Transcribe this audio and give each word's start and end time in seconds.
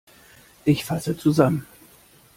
Ich 0.65 0.83
fasse 0.83 1.13
zusammen. 1.15 1.67